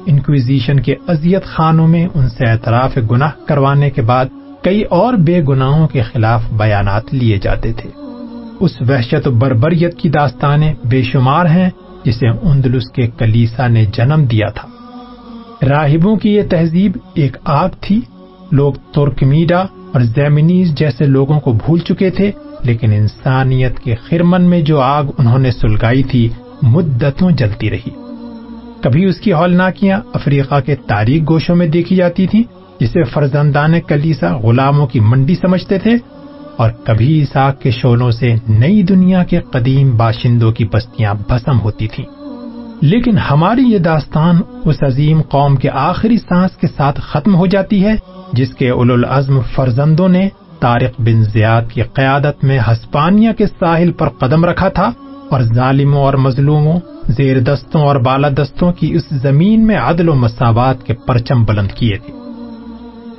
انکویزیشن 0.09 0.81
کے 0.81 0.95
اذیت 1.07 1.45
خانوں 1.45 1.89
میں 1.89 2.09
ان 2.15 2.29
سے 2.29 2.47
اعتراف 2.47 2.99
گناہ 3.11 3.31
کروانے 3.47 3.91
کے 3.91 4.03
بعد 4.03 4.25
کئی 4.63 4.83
اور 4.83 5.15
بے 5.15 5.43
گناہوں 5.49 5.89
کے 5.89 6.03
خلاف 6.03 6.43
بیانات 6.53 7.15
لیے 7.15 7.39
جاتے 7.39 7.73
تھے۔ 7.73 7.91
اس 8.61 8.71
وحشت 8.89 9.29
و 9.29 9.31
بربریت 9.31 9.99
کی 9.99 10.09
داستانیں 10.09 10.75
بے 10.85 11.03
شمار 11.03 11.47
ہیں 11.47 11.71
جسے 12.05 12.29
اندلس 12.29 12.91
کے 12.91 13.07
کلیسا 13.07 13.67
نے 13.67 13.85
جنم 13.85 14.25
دیا 14.31 14.49
تھا۔ 14.49 14.69
راہبوں 15.69 16.17
کی 16.17 16.31
یہ 16.31 16.43
تہذیب 16.51 16.93
ایک 17.15 17.37
آگ 17.45 17.69
تھی۔ 17.81 18.01
لوگ 18.53 18.73
ترکمیڈا 18.95 19.61
اور 19.93 20.01
زیمنیز 20.01 20.75
جیسے 20.75 21.05
لوگوں 21.05 21.41
کو 21.41 21.53
بھول 21.53 21.79
چکے 21.79 22.11
تھے، 22.11 22.31
لیکن 22.65 22.93
انسانیت 22.93 23.81
کے 23.81 23.95
خرمن 23.95 24.43
میں 24.43 24.61
جو 24.61 24.81
آگ 24.81 25.05
انہوں 25.19 25.39
نے 25.39 25.51
سلگائی 25.51 26.03
تھی، 26.03 26.29
مدتوں 26.63 27.31
جلتی 27.31 27.71
رہی۔ 27.71 28.08
کبھی 28.83 29.05
اس 29.05 29.21
کی 29.21 29.33
ہولناکیاں 29.33 30.01
افریقہ 30.15 30.61
کے 30.61 30.75
تاریخ 30.77 31.23
گوشوں 31.29 31.57
میں 31.57 31.67
دیکھی 31.67 31.97
جاتی 31.97 32.27
تھی 32.27 32.43
جسے 32.81 33.03
فرزندان 33.05 33.81
کلیسا 33.81 34.37
غلاموں 34.39 34.87
کی 34.87 35.01
منڈی 35.01 35.35
سمجھتے 35.35 35.79
تھے، 35.79 35.97
اور 36.57 36.71
کبھی 36.85 37.21
اس 37.23 37.37
آگ 37.37 37.53
کے 37.63 37.71
شولوں 37.71 38.11
سے 38.11 38.35
نئی 38.49 38.83
دنیا 38.83 39.25
کے 39.25 39.41
قدیم 39.41 39.97
باشندوں 39.97 40.53
کی 40.53 40.65
بستیاں 40.65 41.15
بھسم 41.29 41.61
ہوتی 41.61 41.89
تھیں۔ 41.89 42.05
لیکن 42.83 43.19
ہماری 43.19 43.63
یہ 43.63 43.79
داستان 43.79 44.41
اس 44.65 44.83
عظیم 44.83 45.23
قوم 45.23 45.57
کے 45.57 45.71
آخری 45.71 46.19
سانس 46.19 46.57
کے 46.57 46.67
ساتھ 46.77 47.01
ختم 47.01 47.35
ہو 47.35 47.47
جاتی 47.47 47.85
ہے، 47.85 47.95
جس 48.33 48.55
کے 48.55 48.71
اول 48.71 48.91
العزم 48.91 49.41
فرزندوں 49.55 50.09
نے 50.09 50.29
طارق 50.61 51.01
بن 51.01 51.25
زیاد 51.25 51.63
کی 51.73 51.83
قیادت 51.83 52.45
میں 52.45 52.59
ہسپانیہ 52.59 53.33
کے 53.39 53.47
ساحل 53.47 53.93
پر 53.93 54.09
قدم 54.09 54.45
رکھا 54.45 54.69
تھا۔ 54.69 54.91
اور 55.31 55.41
ظالموں 55.41 56.03
اور 56.03 56.15
مظلوموں، 56.15 56.81
زیر 57.09 57.41
دستوں 57.41 57.81
اور 57.81 57.97
بالا 57.97 58.29
دستوں 58.29 58.73
کی 58.73 58.93
اس 58.95 59.03
زمین 59.11 59.67
میں 59.67 59.77
عدل 59.77 60.09
و 60.09 60.15
مساوات 60.15 60.87
کے 60.87 60.95
پرچم 60.95 61.45
بلند 61.45 61.69
کیے 61.69 61.97
تھے۔ 61.97 62.13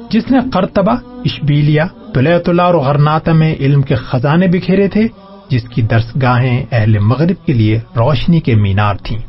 جس 0.10 0.32
نے 0.32 0.40
قرطبہ، 0.54 0.92
اشبیلیا، 1.26 1.86
طلیت 2.14 2.50
اللہ 2.50 2.62
اور 2.62 2.76
غرناتا 2.76 3.34
میں 3.34 3.56
علم 3.60 3.82
کے 3.82 3.96
خزانے 3.96 4.48
بکھیرے 4.48 4.88
تھے، 4.88 5.08
جس 5.50 5.64
کی 5.64 5.82
درسگاہیں 5.82 6.66
اہل 6.72 7.00
مغرب 7.00 7.46
کے 7.46 7.54
لیے 7.54 7.80
روشنی 7.98 8.40
کے 8.40 8.56
مینار 8.56 8.96
تھیں۔ 9.04 9.20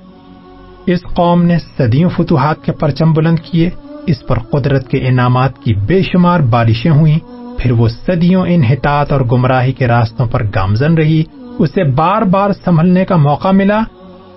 اس 0.87 1.03
قوم 1.03 1.43
نے 1.43 1.57
صدیوں 1.79 2.11
فتوحات 2.17 2.65
کے 2.65 2.73
پرچم 2.73 3.13
بلند 3.13 3.39
کیے، 3.39 3.71
اس 4.07 4.27
پر 4.27 4.39
قدرت 4.39 4.89
کے 4.89 5.09
انعامات 5.09 5.59
کی 5.65 5.75
بے 5.75 6.03
شمار 6.03 6.41
بارشیں 6.41 6.91
ہوئیں، 6.91 7.19
پھر 7.59 7.73
وہ 7.73 7.89
صدیوں 7.89 8.45
انحطاط 8.49 9.13
اور 9.13 9.21
گمراہی 9.21 9.73
کے 9.73 9.87
راستوں 9.87 10.27
پر 10.27 10.43
گامزن 10.55 10.95
رہی 10.95 11.23
اسے 11.61 11.85
بار 11.85 12.23
بار 12.23 12.51
سنبھلنے 12.65 13.05
کا 13.05 13.17
موقع 13.17 13.51
ملا، 13.51 13.81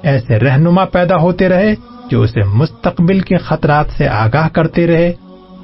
ایسے 0.01 0.39
رہنما 0.39 0.86
پیدا 0.86 1.15
ہوتے 1.15 1.50
رہے 1.50 1.75
جو 2.12 2.22
اسے 2.22 2.42
مستقبل 2.44 3.20
کے 3.20 3.38
خطرات 3.38 3.86
سے 3.98 4.08
آگاہ 4.08 4.48
کرتے 4.48 4.88
رہے، 4.88 5.13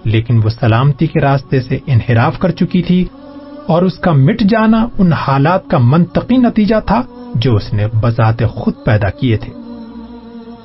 لیکن 0.04 0.42
وہ 0.44 0.50
سلامتی 0.50 1.08
کے 1.08 1.20
راستے 1.20 1.62
سے 1.62 1.78
انحراف 1.88 2.40
کر 2.40 2.52
چکی 2.52 2.82
تھی 2.82 3.06
اور 3.66 3.82
اس 3.82 3.98
کا 4.00 4.12
مٹ 4.12 4.40
جانا 4.40 4.88
ان 4.98 5.14
حالات 5.14 5.68
کا 5.68 5.78
منطقی 5.78 6.38
نتیجہ 6.38 6.76
تھا 6.86 7.02
جو 7.36 7.56
اس 7.56 7.74
نے 7.74 7.88
بذات 8.02 8.44
خود 8.50 8.74
پیدا 8.86 9.10
کیے 9.10 9.38
تھے۔ 9.38 9.54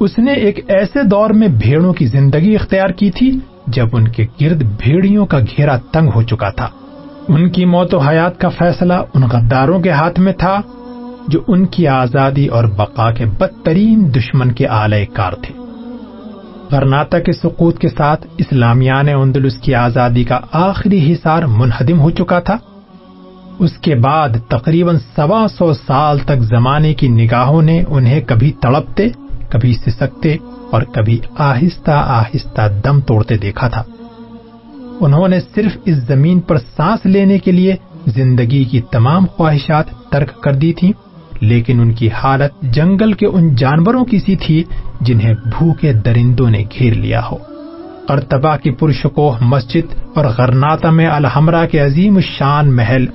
اس 0.01 0.19
نے 0.19 0.33
ایک 0.33 0.71
ایسے 0.71 1.03
دور 1.03 1.31
میں 1.31 1.49
بھیڑوں 1.49 1.93
کی 1.93 2.07
زندگی 2.07 2.55
اختیار 2.55 2.89
کی 2.89 3.11
تھی 3.11 3.39
جب 3.67 3.87
ان 3.93 4.09
کے 4.09 4.27
گرد 4.41 4.63
بھیڑیوں 4.63 5.27
کا 5.27 5.39
گھیرا 5.39 5.77
تنگ 5.77 6.09
ہو 6.15 6.23
چکا 6.23 6.51
تھا۔ 6.51 6.69
ان 7.29 7.51
کی 7.51 7.65
موت 7.65 7.95
و 7.95 7.99
حیات 7.99 8.41
کا 8.41 8.49
فیصلہ 8.49 8.93
ان 9.15 9.23
غداروں 9.23 9.81
کے 9.81 9.91
ہاتھ 9.91 10.21
میں 10.21 10.33
تھا 10.33 10.61
جو 11.29 11.41
ان 11.49 11.67
کی 11.67 11.89
آزادی 11.89 12.47
اور 12.47 12.65
بقا 12.65 13.11
کے 13.11 13.25
بدترین 13.27 14.15
دشمن 14.15 14.53
کے 14.53 14.67
آلے 14.67 15.07
کار 15.07 15.33
تھے۔ 15.33 15.55
غرناتا 16.71 17.19
کے 17.19 17.33
سقوط 17.33 17.79
کے 17.79 17.89
ساتھ 17.89 18.27
اسلامیان 18.39 19.09
اندلس 19.09 19.57
کی 19.57 19.75
آزادی 19.75 20.25
کا 20.25 20.41
آخری 20.53 21.13
حصار 21.13 21.43
منہدم 21.43 22.01
ہو 22.01 22.11
چکا 22.11 22.41
تھا۔ 22.41 22.57
اس 23.59 23.73
کے 23.73 23.95
بعد 23.95 24.29
تقریباً 24.49 24.99
سوا 25.17 25.47
سو 25.59 25.73
سال 25.73 26.19
تک 26.19 26.39
زمانے 26.41 26.95
کی 26.95 27.09
نگاہوں 27.09 27.63
نے 27.63 27.85
انہیں 27.89 28.21
کبھی 28.21 28.53
تڑپتے، 28.53 29.09
کبھی 29.49 29.75
سسکتے 29.75 30.37
اور 30.71 30.83
کبھی 30.83 31.19
آہستہ 31.39 31.91
آہستہ 31.91 32.69
دم 32.85 33.01
توڑتے 33.01 33.37
دیکھا 33.37 33.69
تھا۔ 33.69 33.83
انہوں 35.01 35.29
نے 35.29 35.41
صرف 35.55 35.77
اس 35.85 35.97
زمین 35.97 36.41
پر 36.41 36.59
سانس 36.59 37.07
لینے 37.07 37.39
کے 37.39 37.53
لیے 37.53 37.77
زندگی 38.07 38.65
کی 38.65 38.81
تمام 38.81 39.27
خواہشات 39.27 39.85
ترک 40.11 40.43
کر 40.43 40.55
دی 40.55 40.73
تھی 40.73 40.93
لیکن 41.41 41.81
ان 41.81 41.93
کی 41.93 42.11
حالت 42.11 42.63
جنگل 42.63 43.13
کے 43.13 43.27
ان 43.27 43.55
جانوروں 43.55 44.05
کی 44.05 44.19
سی 44.19 44.37
تھی 44.37 44.65
جنہیں 45.01 45.35
بھوکے 45.35 45.93
درندوں 45.93 46.51
نے 46.51 46.65
گھیر 46.79 46.95
لیا 46.95 47.21
ہو۔ 47.33 47.37
قرطبہ 48.09 48.57
کی 48.57 48.71
پرشکوہ 48.71 49.33
مسجد 49.41 49.95
اور 50.15 50.25
غرناتا 50.39 50.91
میں 50.91 51.07
الحمرہ 51.07 51.67
کے 51.67 51.79
عظیم 51.79 52.21
شان 52.21 52.77
محل 52.77 53.07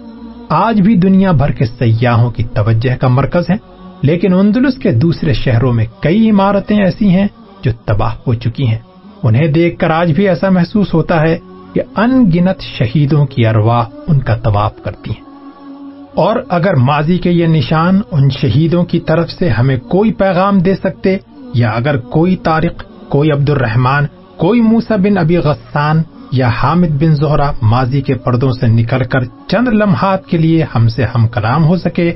آج 0.49 0.81
بھی 0.81 0.95
دنیا 0.95 1.31
بھر 1.31 1.51
کے 1.51 1.65
سیاحوں 1.65 2.31
کی 2.31 2.43
توجہ 2.43 2.95
کا 2.95 3.07
مرکز 3.07 3.49
ہے 3.49 3.55
لیکن 4.01 4.33
اندلس 4.33 4.77
کے 4.77 4.91
دوسرے 4.91 5.33
شہروں 5.33 5.73
میں 5.73 5.85
کئی 5.99 6.29
عمارتیں 6.29 6.77
ایسی 6.77 7.09
ہیں 7.09 7.27
جو 7.63 7.71
تباہ 7.85 8.15
ہو 8.27 8.33
چکی 8.33 8.67
ہیں۔ 8.67 8.77
انہیں 9.23 9.47
دیکھ 9.47 9.79
کر 9.79 9.89
آج 9.89 10.11
بھی 10.11 10.27
ایسا 10.27 10.49
محسوس 10.49 10.93
ہوتا 10.93 11.21
ہے 11.21 11.37
کہ 11.73 11.81
ان 11.97 12.31
گنت 12.35 12.61
شہیدوں 12.61 13.25
کی 13.25 13.47
ارواح 13.47 13.85
ان 14.07 14.19
کا 14.19 14.35
طواف 14.35 14.83
کرتی 14.83 15.09
ہیں۔ 15.09 15.28
اور 16.19 16.35
اگر 16.49 16.75
ماضی 16.75 17.17
کے 17.17 17.31
یہ 17.31 17.47
نشان 17.47 18.01
ان 18.11 18.29
شہیدوں 18.29 18.83
کی 18.85 18.99
طرف 18.99 19.29
سے 19.31 19.49
ہمیں 19.49 19.77
کوئی 19.77 20.13
پیغام 20.13 20.59
دے 20.59 20.75
سکتے، 20.75 21.17
یا 21.53 21.69
اگر 21.69 21.97
کوئی 21.97 22.35
تارق 22.35 22.83
کوئی 23.09 23.31
عبد 23.31 23.49
الرحمان 23.49 24.07
کوئی 24.37 24.61
موسا 24.61 24.95
بن 24.95 25.17
ابی 25.17 25.37
غسان 25.37 26.01
یا 26.31 26.49
حامد 26.57 26.91
بن 26.99 27.15
زہرا 27.15 27.51
ماضی 27.61 28.01
کے 28.01 28.13
پردوں 28.13 28.51
سے 28.51 28.67
نکل 28.67 29.03
کر 29.03 29.23
چند 29.47 29.67
لمحات 29.67 30.25
کے 30.25 30.37
لیے 30.37 30.65
ہم 30.75 30.87
سے 30.87 31.05
ہم 31.15 31.27
کلام 31.27 31.63
ہو 31.63 31.77
سکے، 31.77 32.13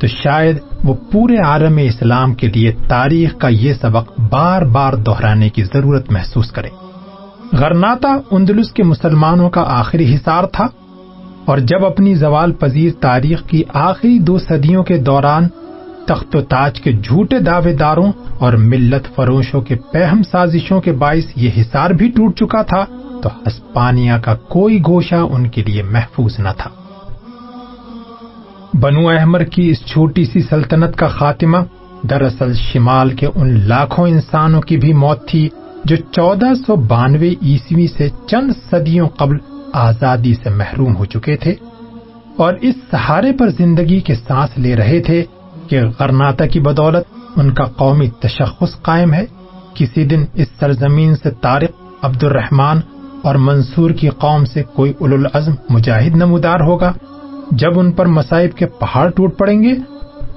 تو 0.00 0.06
شاید 0.06 0.58
وہ 0.84 0.94
پورے 1.12 1.36
عالم 1.36 1.76
اسلام 1.76 2.34
کے 2.34 2.46
لیے 2.46 2.72
تاریخ 2.88 3.36
کا 3.38 3.48
یہ 3.48 3.72
سبق 3.80 4.20
بار 4.30 4.62
بار 4.62 4.92
دہرانے 4.92 5.48
کی 5.48 5.62
ضرورت 5.64 6.12
محسوس 6.12 6.50
کرے۔ 6.50 6.68
غرناتا 7.52 8.16
اندلس 8.30 8.72
کے 8.72 8.82
مسلمانوں 8.82 9.50
کا 9.50 9.64
آخری 9.78 10.14
حصار 10.14 10.44
تھا۔ 10.44 10.66
اور 11.44 11.58
جب 11.58 11.84
اپنی 11.84 12.14
زوال 12.14 12.52
پذیر 12.52 12.92
تاریخ 13.00 13.42
کی 13.46 13.62
آخری 13.74 14.18
دو 14.18 14.38
صدیوں 14.38 14.82
کے 14.82 14.96
دوران 14.98 15.48
تخت 16.06 16.36
و 16.36 16.40
تاج 16.40 16.80
کے 16.80 16.92
جھوٹے 16.92 17.38
دعوے 17.38 17.72
داروں 17.72 18.12
اور 18.38 18.52
ملت 18.52 19.14
فروشوں 19.14 19.60
کے 19.60 19.76
پہم 19.92 20.22
سازشوں 20.22 20.80
کے 20.80 20.92
باعث 20.92 21.32
یہ 21.36 21.50
حصار 21.58 21.90
بھی 21.90 22.10
ٹوٹ 22.10 22.36
چکا 22.36 22.62
تھا، 22.62 22.84
تو 23.22 23.28
ہسپانیہ 23.28 24.12
کا 24.24 24.34
کوئی 24.34 24.80
گوشہ 24.86 25.14
ان 25.14 25.48
کے 25.48 25.62
لیے 25.66 25.82
محفوظ 25.82 26.38
نہ 26.38 26.48
تھا۔ 26.58 26.70
بنو 28.74 29.08
احمر 29.08 29.44
کی 29.44 29.70
اس 29.70 29.84
چھوٹی 29.86 30.24
سی 30.24 30.42
سلطنت 30.42 30.96
کا 30.96 31.06
خاتمہ 31.08 31.58
دراصل 32.10 32.52
شمال 32.54 33.10
کے 33.10 33.26
ان 33.34 33.60
لاکھوں 33.68 34.08
انسانوں 34.08 34.60
کی 34.60 34.76
بھی 34.76 34.92
موت 34.92 35.28
تھی، 35.28 35.48
جو 35.84 35.96
چودہ 35.96 36.52
سو 36.66 36.76
بانوے 36.76 37.34
عیسوی 37.42 37.86
سے 37.86 38.08
چند 38.26 38.52
صدیوں 38.70 39.08
قبل 39.08 39.36
آزادی 39.72 40.34
سے 40.34 40.50
محروم 40.50 40.96
ہو 40.96 41.04
چکے 41.04 41.36
تھے 41.36 41.54
اور 42.36 42.54
اس 42.54 42.74
سہارے 42.90 43.32
پر 43.32 43.48
زندگی 43.48 44.00
کے 44.00 44.14
سانس 44.14 44.58
لے 44.58 44.76
رہے 44.76 45.00
تھے 45.00 45.24
کہ 45.68 45.80
غرناتا 46.00 46.46
کی 46.46 46.60
بدولت 46.60 47.04
ان 47.36 47.54
کا 47.54 47.64
قومی 47.64 48.08
تشخص 48.10 48.82
قائم 48.82 49.14
ہے۔ 49.14 49.24
کسی 49.74 50.04
دن 50.04 50.24
اس 50.34 50.48
سرزمین 50.60 51.14
سے 51.16 51.30
طارق 51.42 52.04
عبد 52.04 52.24
الرحمان 52.24 52.80
اور 53.22 53.34
منصور 53.34 53.90
کی 53.90 54.08
قوم 54.08 54.44
سے 54.44 54.62
کوئی 54.62 54.92
اول 54.98 55.12
العزم 55.12 55.54
مجاہد 55.70 56.16
نمودار 56.16 56.60
ہوگا۔ 56.60 56.92
جب 57.50 57.78
ان 57.78 57.92
پر 57.92 58.06
مصائب 58.06 58.56
کے 58.56 58.66
پہاڑ 58.66 59.10
ٹوٹ 59.10 59.38
پڑیں 59.38 59.62
گے، 59.62 59.74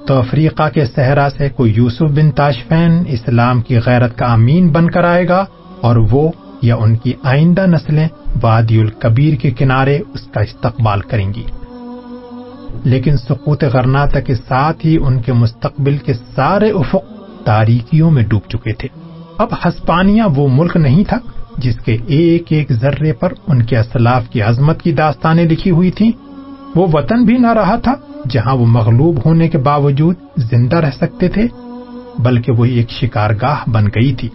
تو 0.06 0.18
افریقہ 0.18 0.68
کے 0.68 0.84
صحرا 0.84 1.28
سے 1.38 1.48
کوئی 1.48 1.72
یوسف 1.72 2.02
بن 2.02 2.30
تاشفین 2.30 3.02
اسلام 3.08 3.62
کی 3.62 3.78
غیرت 3.86 4.18
کا 4.18 4.26
امین 4.26 4.68
بن 4.68 4.90
کر 4.90 5.04
آئے 5.04 5.28
گا 5.28 5.44
اور 5.80 5.96
وہ 5.96 6.30
یا 6.62 6.76
ان 6.76 6.96
کی 6.96 7.12
آئندہ 7.22 7.66
نسلیں 7.66 8.08
وادی 8.44 8.80
الکبیر 8.80 9.34
کے 9.34 9.50
کنارے 9.50 9.98
اس 10.14 10.22
کا 10.26 10.40
استقبال 10.40 11.00
کریں 11.00 11.34
گی۔ 11.34 11.42
لیکن 12.84 13.16
سقوط 13.16 13.64
غرناتا 13.64 14.20
کے 14.20 14.34
ساتھ 14.34 14.86
ہی 14.86 14.96
ان 14.96 15.22
کے 15.22 15.32
مستقبل 15.32 15.96
کے 15.96 16.14
سارے 16.14 16.70
افق 16.70 17.04
تاریکیوں 17.44 18.10
میں 18.10 18.22
ڈوب 18.22 18.42
چکے 18.48 18.72
تھے۔ 18.72 18.88
اب 19.38 19.48
ہسپانیہ 19.52 20.22
وہ 20.36 20.48
ملک 20.48 20.76
نہیں 20.76 21.04
تھا 21.08 21.18
جس 21.58 21.76
کے 21.76 21.96
ایک 22.06 22.42
ایک 22.48 22.72
ذرے 22.72 23.12
پر 23.12 23.32
ان 23.46 23.62
کے 23.62 23.78
اسلاف 23.78 24.28
کی 24.28 24.42
عظمت 24.42 24.82
کی 24.82 24.92
داستانیں 24.92 25.44
لکھی 25.44 25.70
ہوئی 25.70 25.90
تھیں۔ 25.90 26.10
وہ 26.74 26.86
وطن 26.92 27.24
بھی 27.24 27.38
نہ 27.38 27.52
رہا 27.52 27.76
تھا 27.76 27.94
جہاں 28.30 28.54
وہ 28.54 28.66
مغلوب 28.66 29.18
ہونے 29.26 29.48
کے 29.48 29.58
باوجود 29.58 30.16
زندہ 30.36 30.76
رہ 30.76 30.90
سکتے 30.90 31.28
تھے، 31.28 31.46
بلکہ 32.18 32.52
وہ 32.52 32.64
ایک 32.64 32.90
شکار 32.90 33.30
گاہ 33.42 33.70
بن 33.70 33.86
گئی 33.86 34.14
تھی۔ 34.14 34.28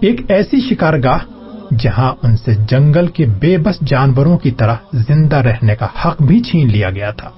ایک 0.00 0.30
ایسی 0.30 0.60
شکار 0.70 0.94
گاہ 1.04 1.18
جہاں 1.78 2.12
ان 2.22 2.36
سے 2.36 2.54
جنگل 2.54 3.06
کے 3.06 3.26
بے 3.26 3.58
بس 3.58 3.80
جانوروں 3.86 4.38
کی 4.38 4.50
طرح 4.50 4.74
زندہ 4.92 5.36
رہنے 5.36 5.76
کا 5.76 5.86
حق 6.04 6.22
بھی 6.22 6.40
چھین 6.40 6.68
لیا 6.68 6.90
گیا 6.90 7.10
تھا۔ 7.10 7.30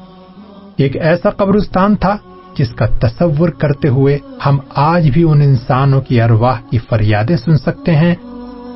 ایک 0.76 0.96
ایسا 0.96 1.30
قبرستان 1.30 1.96
تھا 1.96 2.16
جس 2.58 2.68
کا 2.70 2.86
تصور 2.86 3.48
کرتے 3.48 3.88
ہوئے 3.88 4.18
ہم 4.46 4.58
آج 4.74 5.10
بھی 5.10 5.22
ان 5.22 5.40
انسانوں 5.40 6.00
کی 6.00 6.22
ارواح 6.22 6.60
کی 6.70 6.78
فریادیں 6.78 7.36
سن 7.36 7.58
سکتے 7.58 7.96
ہیں، 7.96 8.14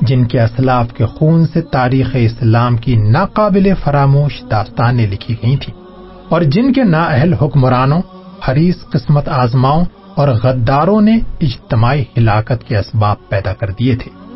جن 0.01 0.25
کے 0.25 0.41
اسلاف 0.41 0.93
کے 0.93 1.05
خون 1.05 1.47
سے 1.47 1.61
تاریخ 1.61 2.09
اسلام 2.13 2.77
کی 2.77 2.95
ناقابل 2.95 3.71
فراموش 3.83 4.43
داستانیں 4.51 5.07
لکھی 5.07 5.35
گئی 5.43 5.57
تھیں۔ 5.57 5.81
اور 6.29 6.41
جن 6.41 6.73
کے 6.73 6.83
نااہل 6.83 7.33
حکمرانوں، 7.33 8.01
حریص 8.49 8.75
قسمت 8.91 9.29
آزماؤں 9.29 9.85
اور 10.15 10.27
غداروں 10.27 11.01
نے 11.01 11.19
اجتماعی 11.41 12.03
ہلاکت 12.17 12.67
کے 12.67 12.77
اسباب 12.77 13.15
پیدا 13.29 13.53
کر 13.53 13.67
دیے 13.79 13.95
تھے۔ 13.95 14.30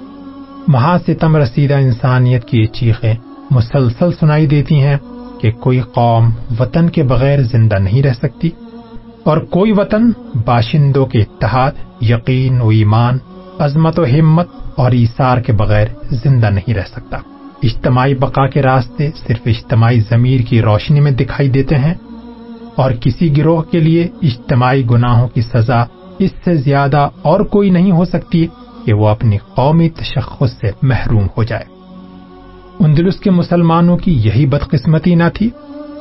ستم 1.07 1.35
رسیدہ 1.35 1.73
انسانیت 1.73 2.45
کی 2.45 2.59
یہ 2.59 2.65
چیخیں 2.65 3.13
مسلسل 3.51 4.11
سنائی 4.19 4.47
دیتی 4.47 4.81
ہیں 4.81 4.97
کہ 5.41 5.51
کوئی 5.51 5.79
قوم 5.79 6.29
وطن 6.59 6.89
کے 6.89 7.03
بغیر 7.03 7.41
زندہ 7.41 7.75
نہیں 7.75 8.03
رہ 8.03 8.13
سکتی 8.13 8.49
اور 9.23 9.37
کوئی 9.37 9.71
وطن 9.71 10.11
باشندوں 10.45 11.05
کے 11.05 11.19
اتحاد، 11.19 11.71
یقین 12.01 12.61
و 12.61 12.69
ایمان، 12.69 13.17
عظمت 13.59 13.99
و 13.99 14.05
ہمت 14.05 14.47
اور 14.75 14.91
ایثار 14.91 15.37
کے 15.37 15.53
بغیر 15.53 15.87
زندہ 16.09 16.49
نہیں 16.49 16.73
رہ 16.73 16.85
سکتا۔ 16.91 17.17
اجتماعی 17.63 18.15
بقا 18.15 18.47
کے 18.47 18.61
راستے 18.61 19.09
صرف 19.27 19.39
اجتماعی 19.45 19.99
ضمیر 19.99 20.41
کی 20.41 20.61
روشنی 20.61 20.99
میں 20.99 21.11
دکھائی 21.11 21.49
دیتے 21.49 21.75
ہیں 21.75 21.93
اور 22.75 22.91
کسی 22.91 23.37
گروہ 23.37 23.61
کے 23.61 23.79
لیے 23.79 24.07
اجتماعی 24.21 24.83
گناہوں 24.91 25.27
کی 25.27 25.41
سزا 25.41 25.83
اس 26.19 26.31
سے 26.45 26.55
زیادہ 26.55 27.09
اور 27.21 27.39
کوئی 27.39 27.69
نہیں 27.69 27.91
ہو 27.91 28.05
سکتی۔ 28.05 28.47
کہ 28.85 28.93
وہ 28.93 29.07
اپنی 29.07 29.37
قومی 29.37 29.89
تشخص 29.89 30.51
سے 30.61 30.71
محروم 30.81 31.27
ہو 31.37 31.43
جائے۔ 31.43 31.63
اندلس 32.79 33.15
کے 33.15 33.31
مسلمانوں 33.31 33.97
کی 33.97 34.13
یہی 34.13 34.45
بدقسمتی 34.45 35.15
نہ 35.15 35.23
تھی 35.33 35.49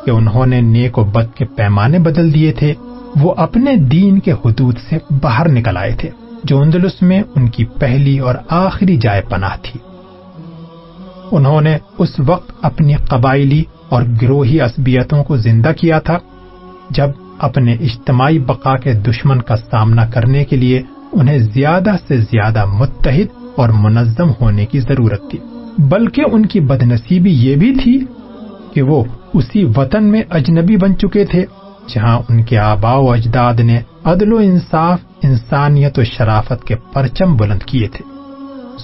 کہ 0.04 0.10
انہوں 0.10 0.46
نے 0.46 0.60
نیک 0.60 0.98
و 0.98 1.04
بد 1.04 1.36
کے 1.36 1.44
پیمانے 1.44 1.98
بدل 1.98 2.34
دیے 2.34 2.52
تھے، 2.52 2.74
وہ 3.20 3.34
اپنے 3.36 3.76
دین 3.76 4.18
کے 4.18 4.32
حدود 4.32 4.78
سے 4.90 4.98
باہر 5.20 5.48
نکل 5.48 5.76
آئے 5.76 5.94
تھے، 5.98 6.10
جو 6.44 6.58
اندلس 6.58 7.02
میں 7.02 7.22
ان 7.36 7.48
کی 7.48 7.64
پہلی 7.64 8.18
اور 8.18 8.34
آخری 8.48 8.96
جائے 8.96 9.22
پناہ 9.22 9.56
تھی۔ 9.62 9.80
انہوں 11.32 11.60
نے 11.60 11.78
اس 11.98 12.20
وقت 12.26 12.52
اپنی 12.62 12.94
قبائلی 12.94 13.64
اور 13.88 14.02
گروہی 14.22 14.60
عصبیتوں 14.60 15.24
کو 15.24 15.36
زندہ 15.36 15.72
کیا 15.80 15.98
تھا، 15.98 16.18
جب 16.90 17.08
اپنے 17.38 17.72
اجتماعی 17.72 18.38
بقا 18.38 18.76
کے 18.76 18.92
دشمن 18.92 19.42
کا 19.42 19.56
سامنا 19.56 20.06
کرنے 20.06 20.44
کے 20.44 20.56
لیے 20.56 20.82
انہیں 21.14 21.38
زیادہ 21.38 21.90
سے 22.08 22.16
زیادہ 22.16 22.64
متحد 22.64 23.44
اور 23.56 23.68
منظم 23.68 24.30
ہونے 24.40 24.66
کی 24.66 24.80
ضرورت 24.80 25.30
تھی۔ 25.30 25.38
بلکہ 25.78 26.22
ان 26.32 26.46
کی 26.46 26.60
بدنصیبی 26.60 27.30
یہ 27.30 27.56
بھی 27.56 27.74
تھی 27.82 28.04
کہ 28.72 28.82
وہ 28.82 29.04
اسی 29.34 29.64
وطن 29.76 30.04
میں 30.04 30.22
اجنبی 30.30 30.76
بن 30.76 30.98
چکے 30.98 31.24
تھے، 31.24 31.44
جہاں 31.88 32.18
ان 32.28 32.42
کے 32.42 32.58
آبا 32.58 32.94
و 32.94 33.12
اجداد 33.12 33.54
نے 33.54 33.80
عدل 34.04 34.32
و 34.32 34.36
انصاف، 34.36 34.98
انسانیت 35.22 35.98
و 35.98 36.04
شرافت 36.04 36.66
کے 36.66 36.74
پرچم 36.92 37.36
بلند 37.36 37.62
کیے 37.62 37.88
تھے۔ 37.88 38.04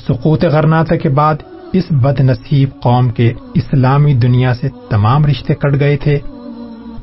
سقوط 0.08 0.44
غرناطہ 0.44 0.94
کے 0.94 1.08
بعد 1.08 1.34
اس 1.72 1.84
بد 1.90 2.20
نصیب 2.20 2.68
قوم 2.82 3.08
کے 3.08 3.32
اسلامی 3.54 4.14
دنیا 4.14 4.54
سے 4.54 4.68
تمام 4.90 5.26
رشتے 5.26 5.54
کٹ 5.54 5.80
گئے 5.80 5.96
تھے۔ 5.96 6.18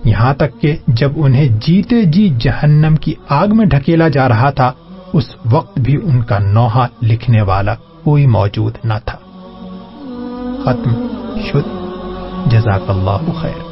یہاں 0.06 0.34
تک 0.34 0.62
کہ 0.62 0.76
جب 0.88 1.12
انہیں 1.16 1.48
جیتے 1.68 2.04
جی 2.04 2.34
جہنم 2.40 2.96
کی 2.96 3.14
آگ 3.30 3.48
میں 3.52 3.66
ڈھکیلا 3.66 4.08
جا 4.08 4.30
رہا 4.30 4.50
تھا 4.50 4.72
اس 5.14 5.24
وقت 5.52 5.80
بھی 5.80 5.96
ان 5.96 6.24
کا 6.24 6.40
نوحہ 6.40 6.88
لکھنے 7.02 7.42
والا 7.42 7.76
کوئی 7.76 8.26
موجود 8.26 8.78
نہ 8.84 8.94
تھا۔ 9.06 9.18
ختم۔ 10.64 11.08
شد 11.48 11.68
جزاک 12.52 12.90
اللہ 12.90 13.42
خیر۔ 13.42 13.68